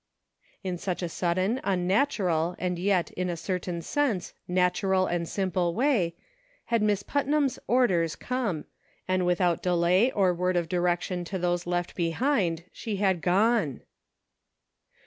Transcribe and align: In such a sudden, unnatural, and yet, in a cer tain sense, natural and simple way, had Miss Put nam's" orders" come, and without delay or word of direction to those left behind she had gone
In 0.63 0.79
such 0.79 1.03
a 1.03 1.09
sudden, 1.09 1.61
unnatural, 1.63 2.55
and 2.57 2.79
yet, 2.79 3.11
in 3.11 3.29
a 3.29 3.37
cer 3.37 3.59
tain 3.59 3.83
sense, 3.83 4.33
natural 4.47 5.05
and 5.05 5.29
simple 5.29 5.75
way, 5.75 6.15
had 6.73 6.81
Miss 6.81 7.03
Put 7.03 7.27
nam's" 7.27 7.59
orders" 7.77 8.15
come, 8.29 8.65
and 9.07 9.27
without 9.27 9.61
delay 9.61 10.09
or 10.13 10.33
word 10.33 10.57
of 10.57 10.67
direction 10.67 11.23
to 11.25 11.37
those 11.37 11.67
left 11.67 11.93
behind 11.93 12.63
she 12.71 12.95
had 12.95 13.21
gone 13.21 13.83